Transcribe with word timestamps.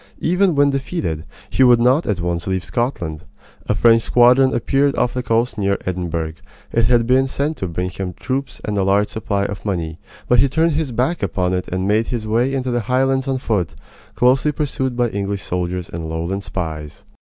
Even 0.19 0.55
when 0.55 0.71
defeated, 0.71 1.25
he 1.51 1.61
would 1.61 1.79
not 1.79 2.07
at 2.07 2.19
once 2.19 2.47
leave 2.47 2.63
Scotland. 2.65 3.21
A 3.67 3.75
French 3.75 4.01
squadron 4.01 4.51
appeared 4.51 4.95
off 4.95 5.13
the 5.13 5.21
coast 5.21 5.59
near 5.59 5.77
Edinburgh. 5.85 6.33
It 6.71 6.85
had 6.85 7.05
been 7.05 7.27
sent 7.27 7.57
to 7.57 7.67
bring 7.67 7.91
him 7.91 8.13
troops 8.13 8.59
and 8.65 8.79
a 8.79 8.83
large 8.83 9.09
supply 9.09 9.45
of 9.45 9.63
money, 9.63 9.99
but 10.27 10.39
he 10.39 10.49
turned 10.49 10.71
his 10.71 10.91
back 10.91 11.21
upon 11.21 11.53
it 11.53 11.67
and 11.67 11.87
made 11.87 12.07
his 12.07 12.25
way 12.25 12.51
into 12.51 12.71
the 12.71 12.79
Highlands 12.89 13.27
on 13.27 13.37
foot, 13.37 13.75
closely 14.15 14.51
pursued 14.51 14.97
by 14.97 15.09
English 15.09 15.43
soldiers 15.43 15.87
and 15.87 16.09
Lowland 16.09 16.43
spies. 16.43 17.03